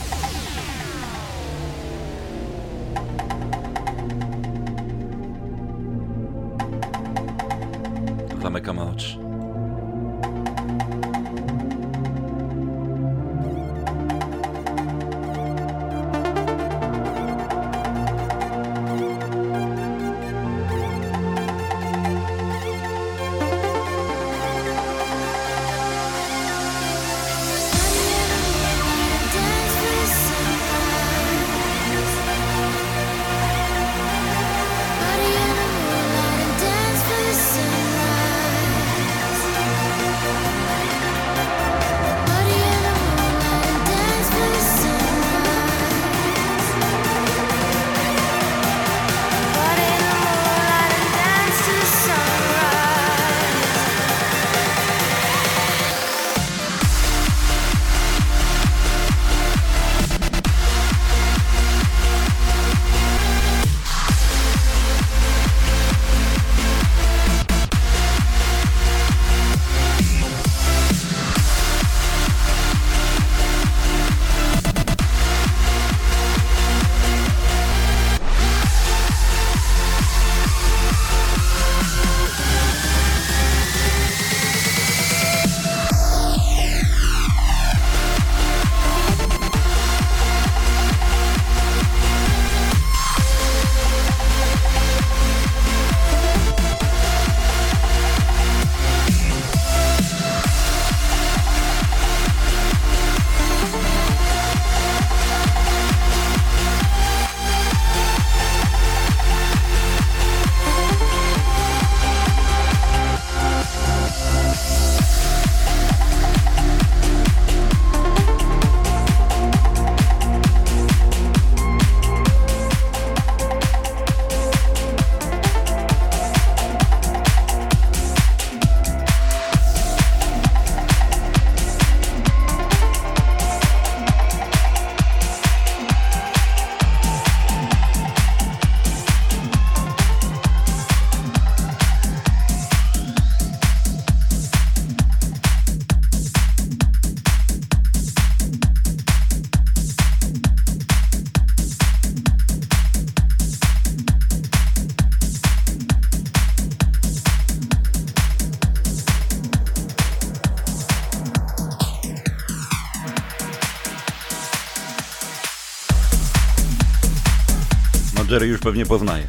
[168.32, 169.26] Jerry już pewnie poznaje.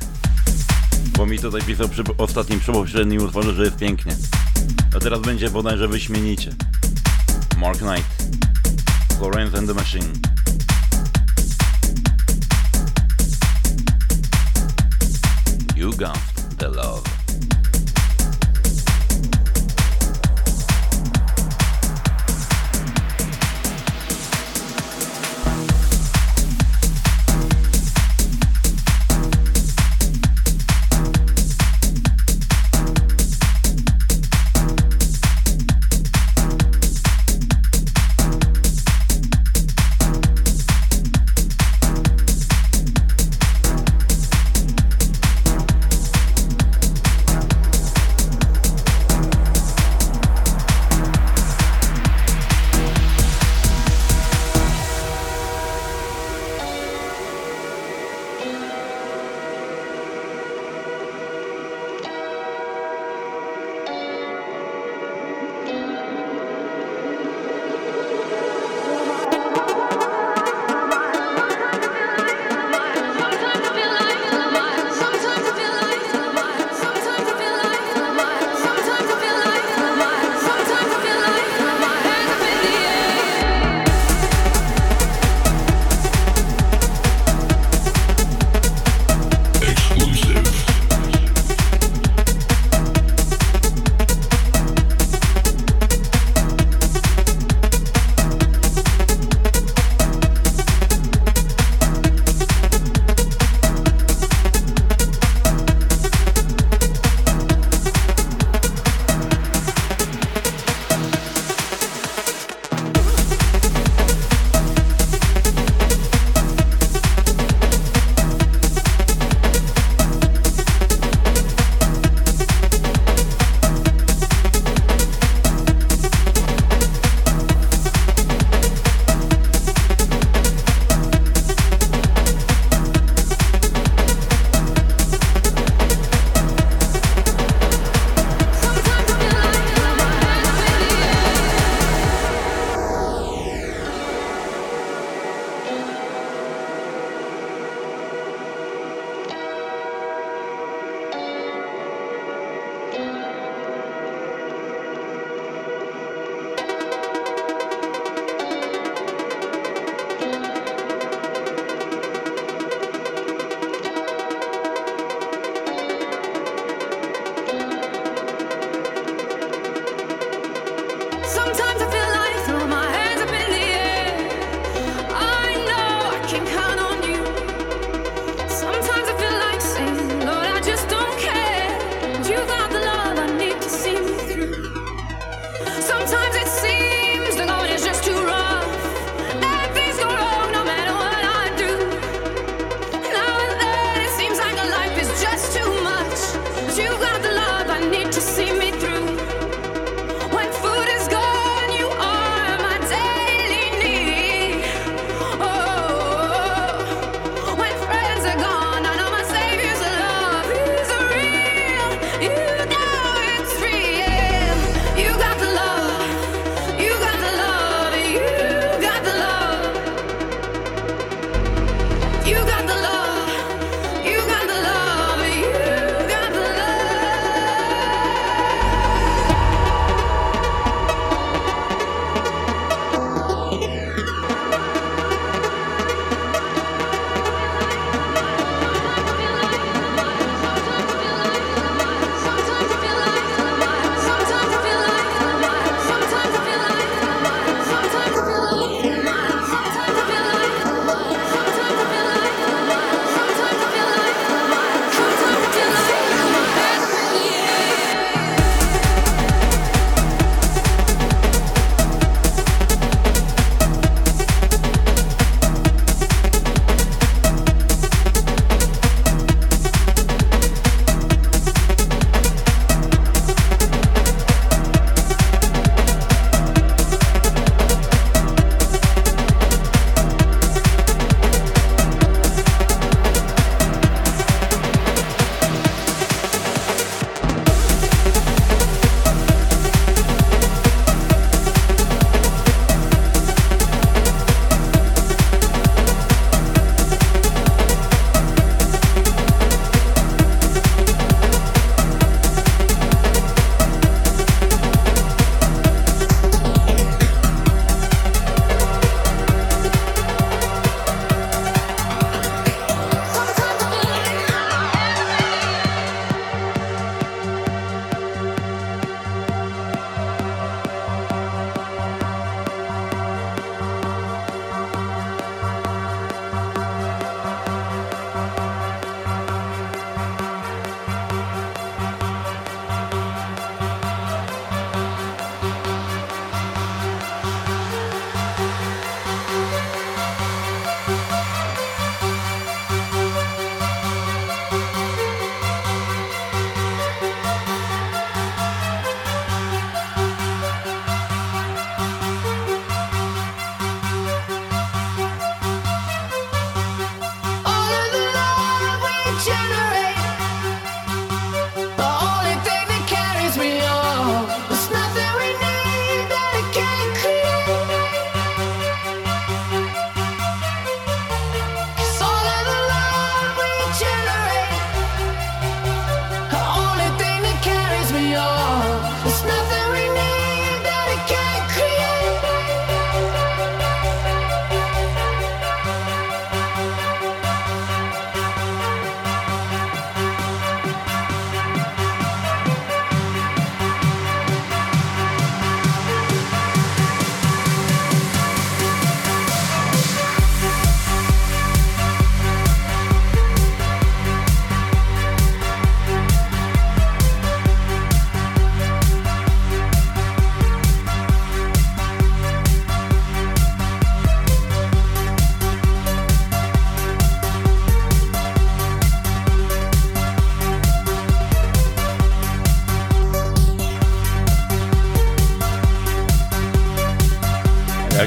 [1.18, 4.16] Bo mi tutaj pisał przy ostatnim przypośrednim utworze, że jest pięknie.
[4.96, 6.54] A teraz będzie bodajże wyśmienicie.
[7.58, 8.06] Mark Knight,
[9.18, 10.14] Florence and the Machine.
[15.76, 16.33] You got.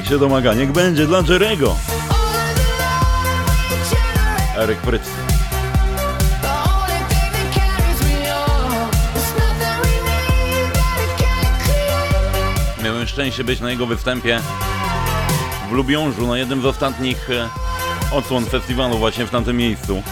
[0.06, 1.76] Jak się domaga, niech będzie dla Jerego.
[4.56, 5.02] Eryk Pryc.
[12.84, 14.40] Miałem szczęście być na jego występie
[15.70, 17.48] w Lubiążu, na jednym z ostatnich e,
[18.12, 20.02] odsłon festiwalu właśnie w tamtym miejscu.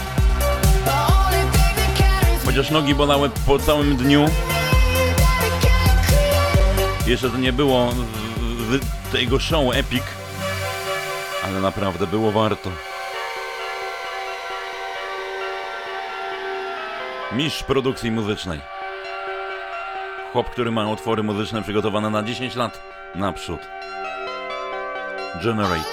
[2.45, 4.25] Chociaż nogi bolały po całym dniu.
[7.07, 7.91] Jeszcze to nie było
[9.15, 10.03] tego show Epic,
[11.43, 12.71] ale naprawdę było warto.
[17.31, 18.61] Mistrz produkcji muzycznej.
[20.31, 22.81] Chłop, który ma utwory muzyczne przygotowane na 10 lat
[23.15, 23.59] naprzód.
[25.43, 25.91] Generate.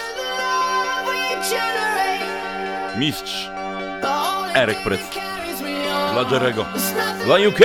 [2.97, 3.49] Mistrz
[4.55, 5.01] Eryk Pryc.
[6.13, 6.65] Dla Jerego.
[7.25, 7.61] Dla UK.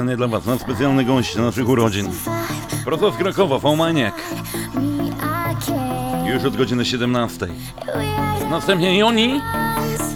[0.00, 2.08] Specjalnie dla Was, na specjalny gość naszych urodzin.
[2.84, 4.14] Prosto z Krakowa, Fałmaniak.
[6.34, 7.46] Już od godziny 17.
[8.50, 9.40] Następnie Joni.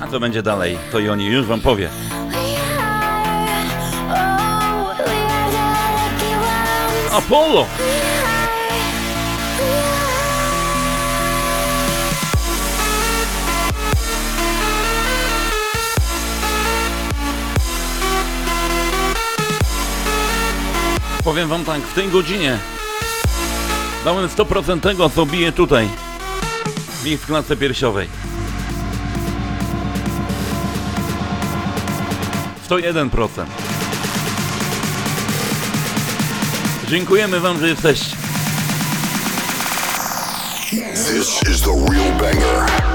[0.01, 1.89] A co będzie dalej, to Joni już Wam powie.
[7.13, 7.67] Apollo!
[21.25, 22.59] Powiem wam tak, w tej godzinie
[24.05, 25.89] dałem 100% tego, co bije tutaj.
[27.03, 28.09] W ich klatce piersiowej.
[32.69, 33.29] 101%.
[36.89, 38.17] Dziękujemy wam, że jesteście.
[40.71, 42.94] This is the real banger.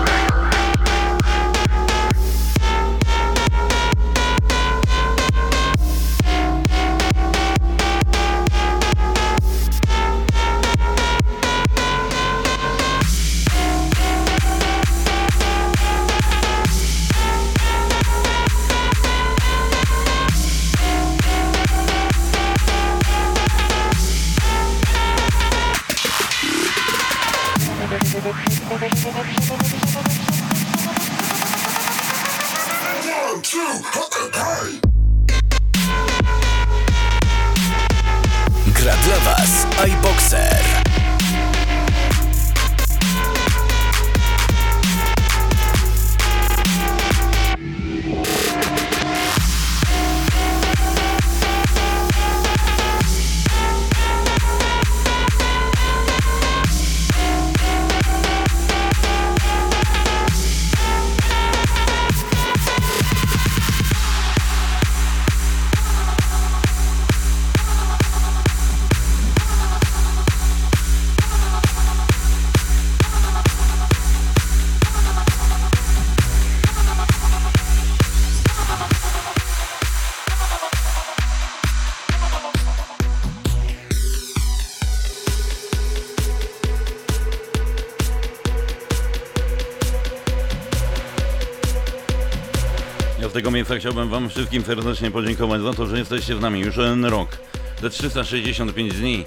[93.59, 97.37] Miejsca chciałbym Wam wszystkim serdecznie podziękować za to, że jesteście z nami już rok.
[97.81, 99.25] Te 365 dni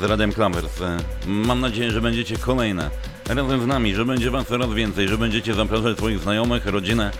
[0.00, 0.82] z Radem Klammers.
[1.26, 2.90] Mam nadzieję, że będziecie kolejne
[3.28, 7.10] razem z nami, że będzie Was coraz więcej, że będziecie zapraszać swoich znajomych, rodzinę.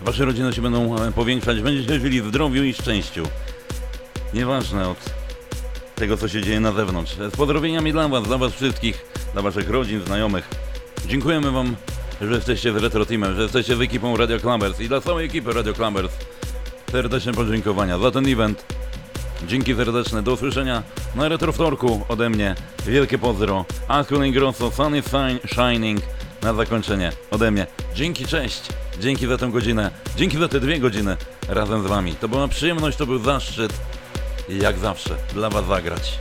[0.00, 3.22] Wasze rodziny się będą e, powiększać, będziecie żyli w zdrowiu i szczęściu.
[4.34, 4.98] Nieważne od
[5.94, 7.16] tego, co się dzieje na zewnątrz.
[7.32, 10.48] Z pozdrowieniami dla Was, dla Was wszystkich, dla Waszych rodzin, znajomych.
[11.06, 11.76] Dziękujemy Wam,
[12.20, 15.52] że jesteście z Retro Teamem, że jesteście z ekipą Radio Clambers i dla całej ekipy
[15.52, 16.12] Radio Clambers
[16.90, 18.64] serdeczne podziękowania za ten event.
[19.48, 20.82] Dzięki serdeczne, do usłyszenia
[21.14, 22.54] na Retro Wtorku ode mnie.
[22.86, 23.64] Wielkie pozdro.
[23.88, 26.00] Aquilin Grosso, Sun is Shine- Shining
[26.42, 27.66] na zakończenie ode mnie.
[27.94, 28.60] Dzięki, cześć.
[29.00, 29.90] Dzięki za tę godzinę.
[30.16, 31.16] Dzięki za te dwie godziny
[31.48, 32.14] razem z Wami.
[32.14, 33.72] To była przyjemność, to był zaszczyt.
[34.48, 36.18] I jak zawsze, dla Was zagrać.